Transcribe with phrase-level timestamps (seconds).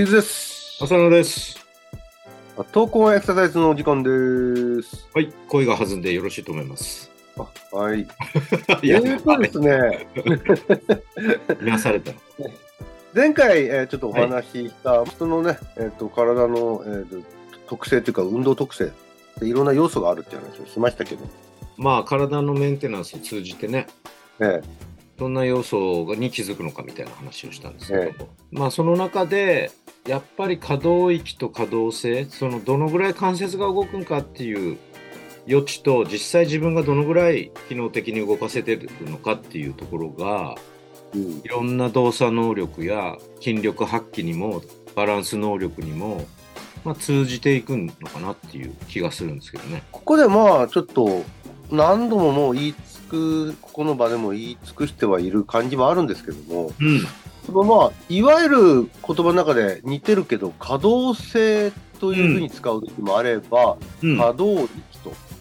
[0.00, 0.78] チーズです。
[0.82, 1.58] 浅野です。
[2.72, 4.10] 投稿エクササイズのお時間で
[4.82, 5.06] す。
[5.12, 7.10] はい、声が弾んでよろしいと思います。
[7.36, 8.00] あはい。
[8.00, 8.06] い
[8.84, 10.08] えや、ーとですね、
[11.60, 12.12] 見なされた。
[13.14, 17.26] 前回、えーちょっとお話しした、人のね、えー、と体の、えーと
[17.66, 18.90] 特性というか、運動特性
[19.38, 21.26] でいろんな要素があるっていう話をしましたけど、
[21.76, 23.86] まあ、体のメンテナンスを通じてね、
[24.38, 24.62] え
[25.20, 29.70] どんな要素に気づくのかみたいな話をしたんですけども、まあ、その中で、
[30.06, 34.78] やっぱり可動域と可動性、そのどのぐらい関節が動くんかっていう
[35.48, 40.56] 余地と、実際自分がどのぐらい機能的に動かせてるのかっていうところが、
[41.14, 44.62] えうんいろんな動作能力や筋力発揮にも
[44.94, 46.24] バランス能力にも、
[46.84, 49.82] まあ、通じていくのかなっていう気がするんですけどね。
[49.90, 51.24] ここでまあ、ちょっと
[51.70, 57.00] 何度ももう言いつく、ここの場でも言い尽くしてはいる感じもあるんですけども、うん。
[57.50, 64.18] そのまあ、いわゆる言葉の中で似てるけど、可動性というふうに使う時もあれば、うん。
[64.18, 64.70] 可動域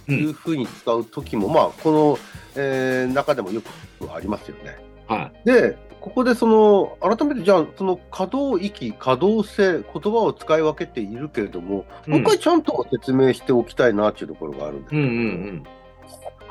[0.07, 2.19] というふうに使う時も、まあ、この、
[2.55, 4.77] えー中でもよくありますよね。
[5.07, 12.09] はで、ここでその、改めてじゃあ、その可動域、可動性、言葉を使い分けているけれども、い。
[12.11, 15.63] もう一回ちゃんと説明しておきたいなっていうところがあるんですけど、うんうん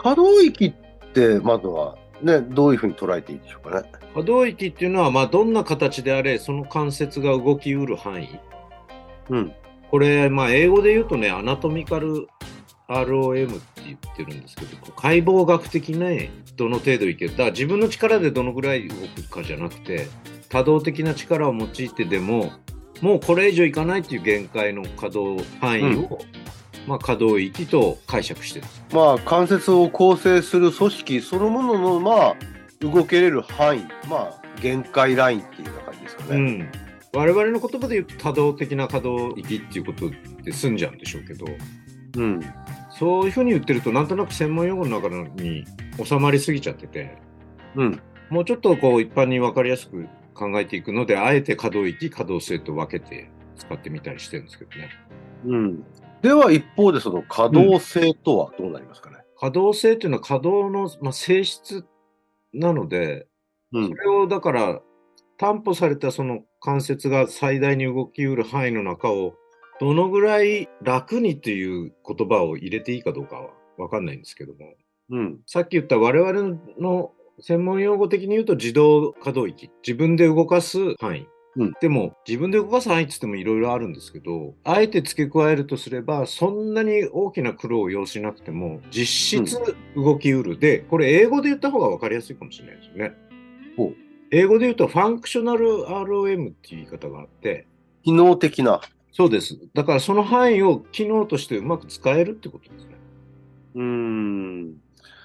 [0.01, 3.91] 可動域って、まずは、ね、どういうふうに捉えていいでしょうかね。
[4.15, 8.41] 可動域っていうのは、まあ、どんな形であれ、その関節が動きうる範囲。
[9.31, 9.53] うん。
[9.91, 12.29] これ、まあ、英語で言うとね、アナトミカル
[12.89, 17.37] ROM って言ってるんですけど、解剖学的ね、どの程度いける。
[17.37, 20.09] だ自分の力でどのぐらい動くかじゃなくて、
[20.49, 22.53] 多動的な力を用いてでも、
[23.01, 26.19] もうこれ以上いかないっていう限界の可動範囲を、
[26.89, 28.67] まあ、可動域と解釈してる。
[28.93, 32.37] まあ、関節を構成する組織そのものの、まあ、
[32.81, 36.37] 動けれる範囲、まあ、限界ラインっていうような感じですかね。
[36.37, 36.69] うん。
[37.13, 40.11] 我々の言葉で言うと多動的な可動域っていうこと
[40.43, 41.47] で済んじゃうんでしょうけど、
[42.17, 42.41] うん。
[42.91, 45.09] そういうふうに言ってると、なんとなく専門用語の中
[45.43, 45.65] に
[46.03, 47.19] 収まりすぎちゃってて、
[47.77, 48.01] うん。
[48.31, 54.91] もうちょっとこう一般に分かりやすく考えていくので、あえて可動域、可動性と分けて使ってみたりしてるんですけどね。
[55.47, 55.85] うん。
[56.23, 59.19] では、一方で、その可動性とはどうなりますかね？
[59.39, 61.85] 可動性っていうのは可動の、まあ、性質
[62.53, 63.29] なので、
[63.73, 63.95] うんそ。
[63.95, 64.81] れをだから
[65.37, 69.35] 担保されたその関節が最大に動きうる範囲の中を
[69.81, 74.75] どのぐらい楽にっていう言葉を入れていいかどうかは分かんないんですけども、
[75.11, 75.41] うん。
[75.47, 81.29] さっき言った我々の専門用語的に言うと自動可動域、自分で動かす範囲。
[81.57, 89.61] うんでも自分で動かす範囲って言ってもいろいろあるんですけど、あえて付け加えるとすれば、そんなに大きな苦労を要しなくても、実質
[89.97, 90.59] 動きうる。
[90.59, 93.15] で、これ英語で言った方が分かりやすいかもしれないですよね。
[93.77, 93.95] ほう
[94.31, 97.67] 英語で言うと、ファンクショナル ROM っていう言い方があって、
[98.05, 98.81] 機能的な。
[99.13, 99.59] そうです。
[99.75, 102.95] だからその範囲を機能としてうまく使えるってことですね。
[103.75, 104.75] うーん。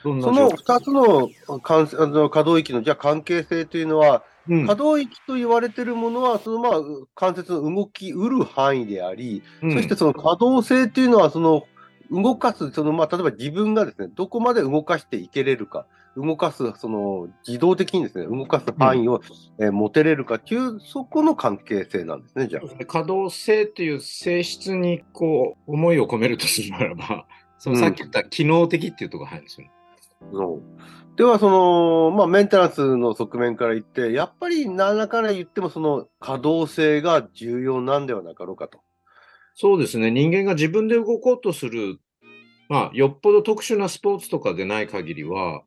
[0.02, 4.68] その状況？2つの関あの可動域のじゃあ関係性というのは、うん。
[4.68, 6.82] 可動域と言われているものは、そのまあ
[7.16, 9.74] 関節の動きうる範囲であり、うん。
[9.74, 11.64] そしてその可動性というのは、その
[12.12, 19.22] 動かす、そのまあ例えば自分がですね、どこまで動かしていけれるか、動かす、その自動的にですね、動かす範囲を、
[19.60, 22.86] えー持てれるかという、そこの関係性なんですね、じゃあ。
[22.86, 27.26] 可動性という性質にこう思いを込めるとするならば、
[27.58, 29.73] そのさっき言った機能的っていうところが入るんですよね。
[30.32, 30.74] そう
[31.16, 38.80] では、その、まあ、メンテナンスの側面から言って、やっぱり何らかで言っても、その可動性が重要なんではなかろうかと。
[39.54, 40.10] そうですね。
[40.10, 42.00] 人間が自分で動こうとする、
[42.68, 45.62] まあ、よっぽど特殊なスポーツとかでない限りは、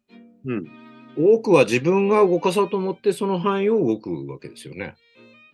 [0.44, 0.64] うん。
[1.16, 4.96] 多くは自分が動かそうと思ってその範囲を動くわけですよね。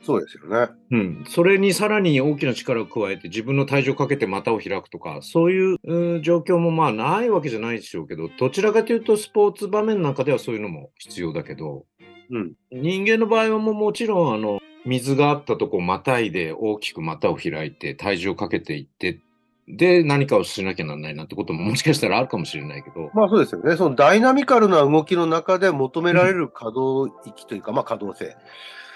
[0.03, 0.73] そうですよね。
[0.91, 1.25] うん。
[1.29, 11.85] それにさらに大きな力を加えて自分の体重をかけて股を開くとか、そういう状況もまあないわけじゃないでしょうけど、どちらかというとスポーツ場面なんかではそういうのも必要だけど、
[12.31, 12.53] うん。
[12.73, 19.21] 人間の場合はもうもちろんあの水があったとこをまたいで大きく股を開いて体重をかけていって
[19.69, 23.77] で何かをしなきゃならないなってことももしかしたらあるかもしれないけど、まあそうですよね。
[23.77, 28.37] そのダイナミカルな動きの中で求められる可動域というか、まあ可動性。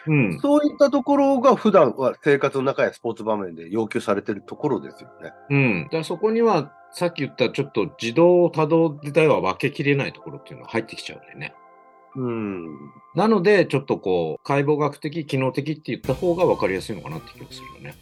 [0.09, 5.33] うん、そういったところが普段は生活の中やスポーツ場面で要求されているところですよね。
[5.51, 11.55] うん、だそこにはさっき言ったちょっと自動多動自体は分けきれないところっていうのが入ってきちゃうんでね。
[12.17, 12.67] うん。
[13.15, 17.95] なので、ちょっとこう、解剖学的、機能的って言った方が分かりやすいのかなって気がするよね。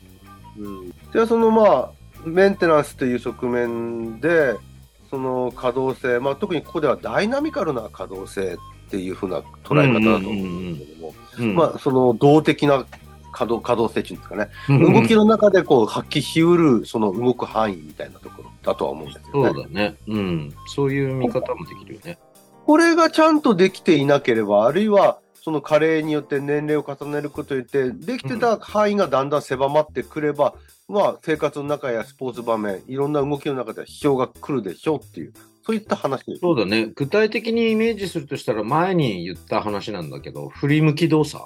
[0.57, 1.91] うん、じゃあそのまあ
[2.25, 4.55] メンテナンスという側面で
[5.11, 12.87] その可動性、まあ、特にここではダイナミカルな可動性っていうふうな捉え方だと思うんですけども、うんまあその動的な
[13.33, 19.61] 可動可動性っていうんですかね、うん動きの中でこう発揮しうるその動く範囲みたいなところだとは思うんですそよね。
[19.61, 19.97] うだね。
[20.07, 20.55] うん。
[20.75, 22.19] そういう見方もできるよね。
[22.65, 30.55] これがちゃんとできていなければ、あるいはその加齢によって年齢を重ねることによって、できてた範囲がだんだん狭まってくれば、
[30.89, 36.41] まあ、生活の中やスポーツ場面、いろんな動きの中では支障が来るでしょうっていう、そういった話です。
[36.41, 36.87] そうだね。
[36.95, 41.45] 具体的にイメージするとしたら、前に言った話なんだけど、振り向き動作。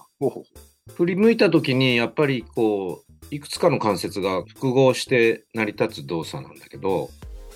[0.95, 7.11] 振り向いた時に、やっぱりこう、いくつかの関節が複合して成り立つ動作なんだけど、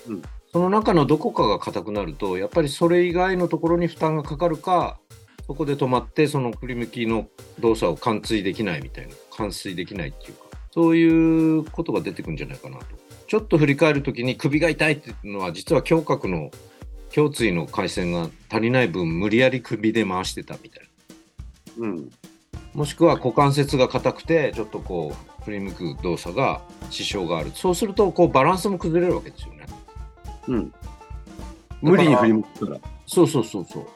[0.07, 0.21] うん
[0.53, 4.99] その中のどこかが硬くなると、やっぱりそれ以外のところに負担がかかるか、
[5.45, 7.27] そこで止まって、その振り向きの
[7.59, 12.85] 動作を貫通できないみたいな、完遂できないっていうか、そういうことが出てくるんじゃないかなと。
[13.27, 16.51] ちょっと振り返るときに首が痛いっていうのは、実は胸郭の
[17.15, 20.87] 胸椎の回線が足りない分、無理やり首で回してたみたい
[21.77, 21.87] な。
[21.87, 22.09] うん。
[22.73, 27.51] もしくは股関節が硬くて、ちょっとこう、振り向く動作が支障がある。
[27.53, 29.65] そうすると、こう、バランスも崩れるわけですよね。
[30.47, 30.73] うん。
[31.81, 32.79] 無理に振り向くから。
[33.05, 33.87] そうそうそうそう。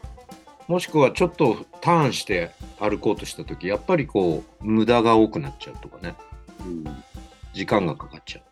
[0.68, 6.16] もしくは、ちょっとターンして歩こうとしたとき、やっぱりこう、無駄が多くなっちゃうとかね。
[6.62, 6.84] うん
[7.54, 8.44] 時間がかかっちゃう。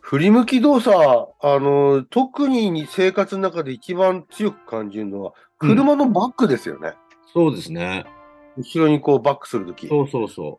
[0.00, 6.94] 振り向き動作、あの、特に生活の中で一番強く感じるのは、車のバックですよね。
[7.32, 8.04] そうですね。
[8.56, 9.86] 後ろにこうバックするとき。
[9.86, 10.58] そうそうそ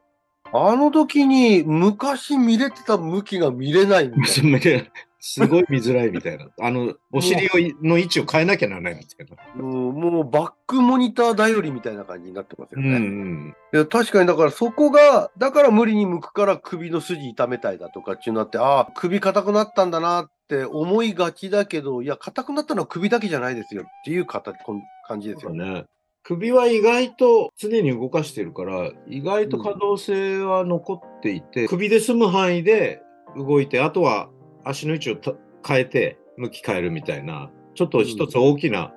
[0.53, 4.59] あの時に昔見れてた向きが見れないみう。
[4.59, 4.85] たいな。
[5.21, 6.48] すごい見づらいみたいな。
[6.60, 7.50] あの、お尻を
[7.81, 9.63] の位置を変えなきゃならないみたいな。
[9.63, 13.00] もうもうバックモニター頼りみたいな感じになってますようんうね。
[13.00, 13.56] ん。
[13.74, 25.72] いや確かにだからそこが、だから無理に向くから首の筋痛めたいだとかっていうのあって、ああ、首硬くなったんだなって思いがちだけど、いや、硬くなったのは首だけじゃないですよっていう形こん感じですよね。
[25.74, 25.86] ね。
[26.24, 33.01] 首は意外と常に動かしてるから、意外と可動性は残っていて、首で済む範囲で
[33.36, 34.30] 動いて、あとは
[34.63, 35.33] 足の位置をた
[35.65, 38.94] 変えて、向き変えるみたいな、ちょっと一つ大きな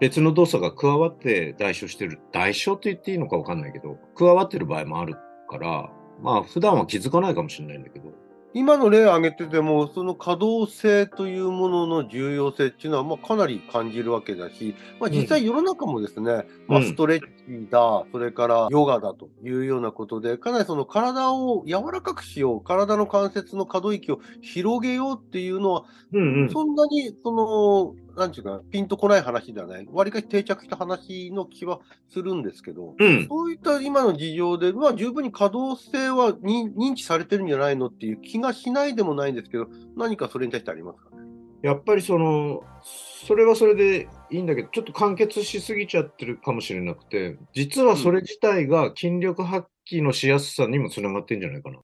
[0.00, 2.20] 別の動作が加わって代償してる。
[2.32, 5.14] 代償って言っていいのかわかんないけど、加わってる場合もある
[5.48, 5.90] から、
[6.22, 8.10] まあ普段は気づかないかもしれないんだけど、
[8.52, 26.50] 今の例を挙げてても、その可動性というものの重要性っていうのは、まあ、かなり感じるわけだし、まあ、実際世の中もですね、まあ、うんストレッチだ、それからヨガだというようなことで、かなりその体を柔らかくしよう、体の関節の可動域を広げようっていうのは、うんうん。
[26.50, 33.26] そんなに、その、なんていうか、ピンとこない話ではない、わりかし定着した話の気はするんですけど、うん。
[33.28, 39.66] そういった今の事情で、まあ、十分に可動性は認認知されてるんじゃないのっていう気がしないでもないんですけど、
[39.96, 41.22] 何かそれに対してありますかね？
[41.62, 51.78] やっぱりその、それはそれでいいんだけど、ちょっと完結しすぎちゃってるかもしれなくて、実はそれ自体が筋力発揮のしやすさにもつながってんじゃないかな。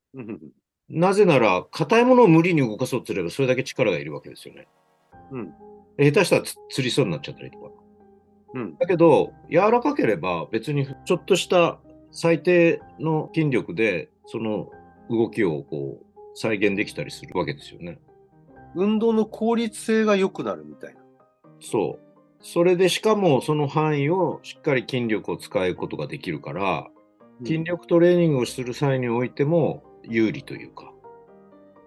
[0.89, 4.67] なぜなら、硬いものを無理に動かそうとすれば、それだけ力がいるわけですよね。
[5.33, 5.53] うん。
[5.99, 7.71] 下手したらつつりそうになっちゃったりとか。
[8.55, 8.77] うん。
[8.79, 11.79] だけど、柔らかければ、別にちょっとした
[12.11, 14.71] 最低の筋力で、その
[15.11, 17.99] 動きをこう、再現できたりするわけですよね。
[18.75, 21.01] 運動の効率性が良くなるみたいな。
[21.61, 22.07] そう。
[22.43, 26.89] それでしかもその範囲をしっかり筋力を使うことができるから、
[27.43, 30.93] 筋力トレーニングをする際においても有利というか。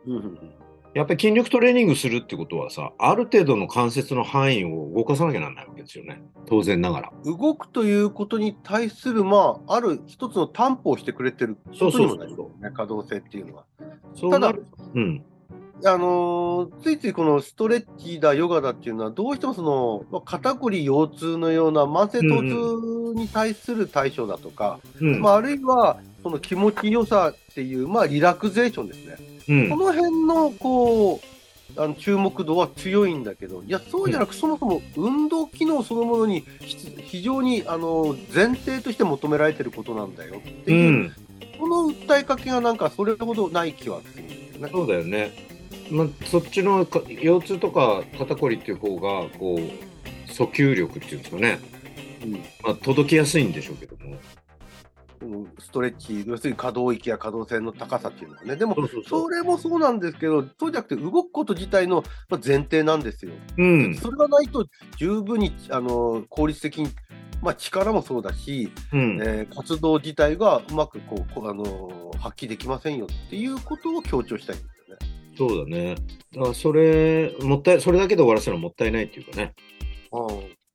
[0.06, 0.40] うんうん
[1.00, 6.22] やっぱり筋力トレーニングするってことはさ、ある程度の関節の範囲を動かさなきゃならないわけですよね。
[6.46, 7.12] 当然ながら。
[7.24, 13.66] うん動くということに対する、まあ、ある一つの担保をしてくれてるそうそうそうことにもなりますね、可動性っていうのは。
[14.14, 14.66] そうなる。
[14.94, 15.24] うん。
[15.86, 25.22] あのーついついこのストレッチだ、ヨガだっていうのは、どうしてもその、まあ、肩こり、腰痛のような慢性疼痛に対する対処だとか、うん。
[25.22, 29.29] まあ、あるいは、その気持ちよさっていう、まあ、リラクゼーションですね。
[29.50, 31.20] うんこの辺の、こ
[31.76, 41.14] う、あの注目度は強いんだけど、いや、そうじゃなく、そもそも運動機能そのものにひ非常にあの前提として求められてることなんだよってういう、ん。
[41.60, 44.70] この訴えかけがなんかそれほどない気はするんですよね。
[44.72, 45.32] そうだよね。
[45.92, 51.60] まあ、そっちのか腰痛とか肩こりっていう方が、こう、訴求力っていうんですかね。
[52.24, 52.32] うん
[52.64, 54.16] まあ、届きやすいんでしょうけども。
[55.60, 58.56] うんストレッチ、要するに可動域や可動性の高さっていうのはね。
[58.56, 58.76] でも、
[59.08, 63.34] それもそうなんですけど、そうじゃなくて動くこと自体のまあ前提なんですよ。
[63.58, 63.96] うん。
[63.96, 64.66] それがないと
[64.98, 66.90] 十分にあの効率的に
[67.42, 69.20] まあ、力もそうだし、うん。
[69.22, 75.38] えー活動自体がうまくこうこう、あのー発揮できませんよっていうことを強調したいんですよね。
[75.38, 75.96] そうだね。
[76.34, 79.54] だからそれ、もったい、それだけで終わらせるのはもったいないっていうかね。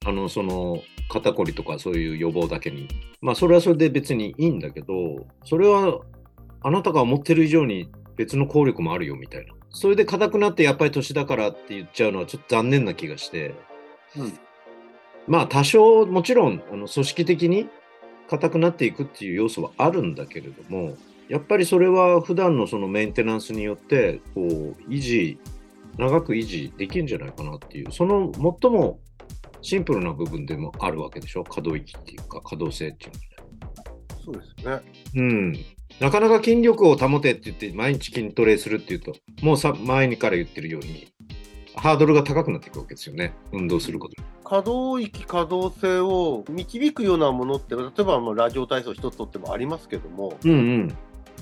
[0.05, 2.89] あの、その、肩こりとかそういう予防だけに。
[3.21, 6.01] まあ、それはそれで別にいいんだけど、それは、
[6.63, 9.53] あなたが思ってる以上に別の効力もあるよみたいな。
[9.71, 13.55] それで硬くなってやっぱり年だからって言っちゃうのはちょっと残念な気がして。
[14.17, 14.39] うん
[15.27, 17.69] まあ、多少、もちろん、あの、組織的に
[18.29, 20.97] 硬くなっていくっていう要素はあるんだけれども、
[21.29, 25.39] やっぱりそれは普段のそのメンテナンスによって、こう、維持、
[25.97, 28.99] 長く維持できるんじゃないかなっていう、その最も
[29.65, 31.43] シンプルな部分でもあるわけでしょ？
[31.43, 33.13] 可動域っていうか、可動性っていう
[34.25, 34.81] そうですね。
[35.17, 35.53] うん。
[36.01, 41.09] なかなか筋力を保てって言って、毎日筋トレするっていうと、もうさ、前にから言ってるように、
[41.77, 43.33] ハードルが高くなっていくわけですよね。
[43.53, 44.29] 運動することに。
[44.45, 50.97] 可動域、可動性を導くようなものって、例えばまあラジオ体操一つとってもありますけども、うんうん。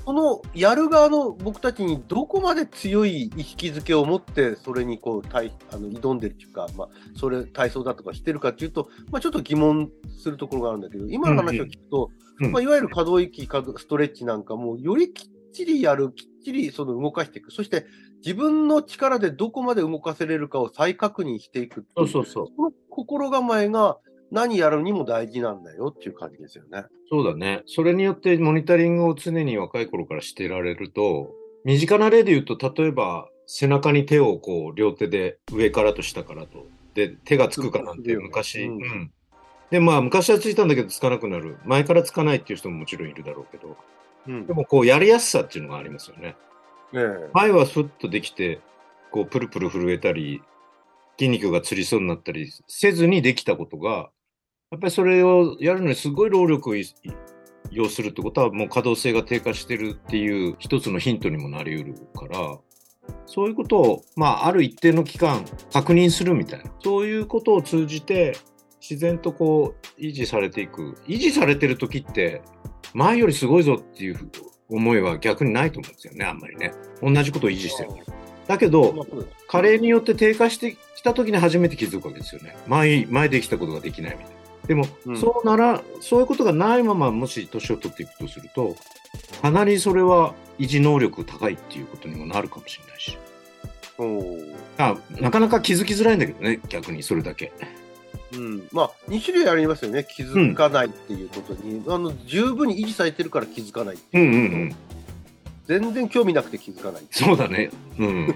[0.05, 17.87] そのやる側の僕たちにどこまで強い意識づけを持って、それにこう対あの挑んでるっていうか、まあ、それ、体操だとかしてるかっていうと、まあ、ちょっと疑問するところがあるんだけど、今の話を聞くと、うんうんまあ、いわゆる可動域、ストレッチなんかも、よりきっちりやる、きっちりその動かしていく、そして
[18.25, 22.47] 自分の力でどこまで動かせれるかを再確認していくそうそうそう。
[22.57, 23.99] その心構えが
[24.33, 26.87] 何やるにも大事なんだよっていう感じですよね。
[27.11, 27.63] そうだね。
[27.67, 31.31] それによってモニタリングを常に若い頃からしてられると、
[31.65, 39.13] 身近な例で言うと、例えば背中に手をこう両手で上からと下からと、で、手がつくかなんて昔、うんうん。
[39.71, 41.59] で、まあ昔はついたんだけどつかなくなる。
[41.65, 43.77] 前からつかないっていう人ももちろんいるだろうけど、
[44.27, 46.37] うんでもこうやりやすさっていうのがありますよね。
[47.35, 48.61] 前はスッとできて、
[49.11, 50.41] こうプルプル震えたり、
[51.19, 54.11] 筋肉がつりそうになったりせずにできたことが、
[54.73, 56.85] やっぱりそれをやるのにすごい労力をい
[57.71, 62.59] 要するってことは、もう可動性が低下してるっていう一つのヒントにもなり得るから、
[63.27, 68.35] そういうことを、まあ、ある一定の期間確認するみたいな、そういうことを通じて、
[68.81, 70.97] 自然とこう、維持されていく。
[71.07, 72.41] 維持されてる時って、
[72.95, 74.31] 前よりすごいぞっていう
[74.71, 76.73] 思いは逆にないと思うんですよね、あんまりね。
[77.03, 77.91] 同じことを維持してる。
[78.47, 79.07] だけど、
[79.49, 82.57] 加齢によって低下してきた時に初めて気づくわけですよね。
[82.67, 84.42] 前、前できたことができないみたいな。
[84.67, 88.77] でも、うんそうなら、そういうことがないまま、もし年を取っていくとすると、
[89.41, 93.19] かなりそれは維持能力高いっていうことにもなるかもしれないし。
[94.79, 97.53] あなかなか気づきづらいんだけどね、逆にそれだけ。
[98.35, 100.07] うん、まあ、2種類ありますよね。
[100.09, 104.33] 気づかないっていうことに、あの十分に維持されてるから気づかないってうんいうう。
[104.33, 104.77] んうん。
[105.67, 107.03] 全然興味なくて気づかない。
[107.11, 107.71] そうだね。
[107.99, 108.35] うん。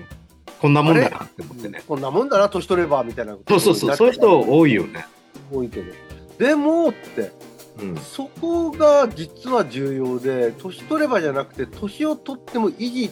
[0.61, 1.83] こんなもんだなって思ってね。
[1.87, 5.07] こんなもんだな、年取ればみたいなそうそうそう、そういう人多いよね。
[5.51, 5.93] 多いけど。
[6.39, 7.33] でもって、
[7.79, 7.97] うん。
[7.97, 13.11] そこが実は重要で、年取ればじゃなくて、年を取っても維持、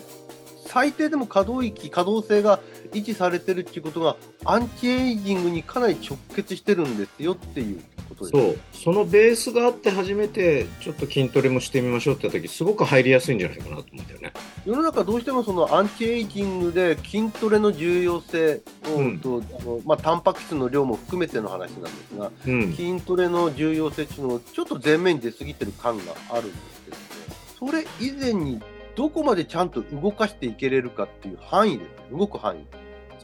[0.67, 2.61] 最低でも可動域、可動性が
[2.93, 8.43] 維持されてるっていうことが、アンチエイジングにかなり直結してるんですよっていうことです。
[8.45, 8.59] そう。
[8.73, 14.33] そのベースがあって初めて、ちょっと筋トレもしてみましょうって時、すごく入りやすいんじゃないかなと思うんだよね。
[14.65, 22.73] 世の中どうしてもそのアンチエイジングで筋トレの重要性を、うんとあのまあ、タンパク質の量も含めての話なんですが、うん。
[22.73, 28.63] 筋トレの重要性っていうのをちょっと前面に出過ぎてる感があるんですけども、それ以前に
[28.97, 32.65] どこまでちゃんと動かしていけれるかっていう範囲ですね、動く範囲。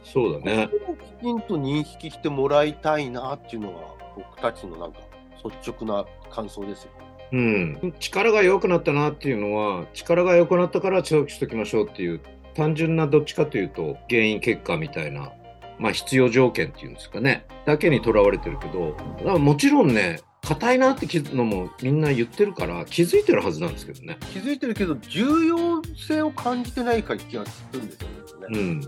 [0.03, 0.69] そうだね。
[1.19, 3.79] きちんと認識してもらいたいなっていうのが、
[4.15, 4.99] 僕たちのなんか
[5.43, 6.91] 率直な感想ですよ。
[7.31, 7.93] うん。
[7.99, 12.19] 力が弱くなったなっていうのは、力が良くなったから強くしときましょうっていう、
[12.55, 15.31] 単純などっちかというと、原因結果みたいな、
[15.79, 24.17] まあ必要条件っていうんですかね、だけにとらわれてるけど、だからもちろんね、硬いなって気づのもみんな言ってるから気づいてるはずなんですけどね。
[24.33, 28.47] 気づいてるけど、重要性を感じてないか気がするんですよね。
[28.49, 28.81] うん。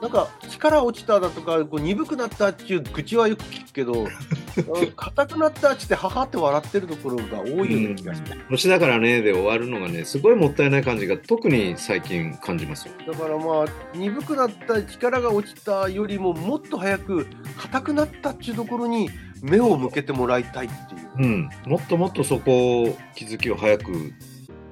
[0.00, 4.06] なんか力落ちただとか、こう鈍くなったっていう愚痴はよく聞くけど、う
[4.84, 8.36] ん硬くなったってって、ははって笑ってるところが多いような気がして。
[8.48, 12.94] 年だからねで終わるのがね、すごいもったいない感じが特に最近感じますよ。
[13.06, 17.26] だからまあ、鈍くなった力が落ちたよりも、もっと早く
[17.58, 19.10] 硬くなったっていうところに
[19.42, 21.10] 目を向けてもらいたいっていう。
[21.18, 21.50] うん。
[21.66, 24.12] もっともっとそこを気づきを早く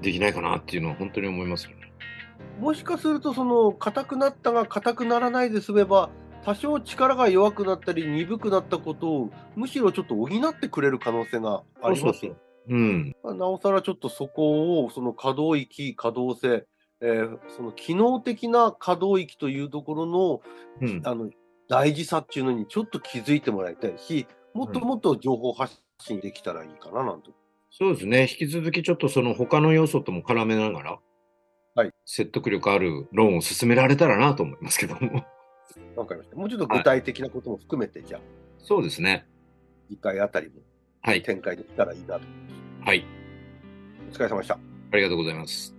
[0.00, 1.81] できないかなっていうのは本当に思いますよね。
[2.62, 6.10] もしかすると、その硬くなったが硬くならないで済めば、
[6.44, 12.36] 多少力が弱くなったり鈍くなったことをむしろちょっと補ってくれる可能性がありますよ。
[12.68, 13.16] うん。
[13.24, 16.64] まあなおさらちょっとそこを、その可動域、可動性、
[17.00, 20.40] えーその機能的な可動域というところの
[20.80, 21.02] うん。
[21.04, 21.30] あの
[21.68, 27.30] 大事さっていうのにちょっと気づいてもらいたいし、もっともっと情報発信できたらいいかな、なんて。
[27.72, 28.28] そうですね。
[28.30, 30.98] 引き続きちょっとその他の要素とも絡めながら、
[31.74, 35.24] はい説得力ある論を進められたらなと思いますけども。
[35.96, 36.36] わかりました。
[36.36, 38.20] もうちょっと具体的なことも含めて、じゃあ、
[38.58, 39.26] そうですね。
[39.88, 40.60] 次回あたりも
[41.02, 41.22] はい。
[41.22, 42.26] 展開できたらいいなと。
[42.84, 43.04] はい。
[44.10, 44.54] お疲れ様でした。
[44.54, 45.74] ありがとうございます。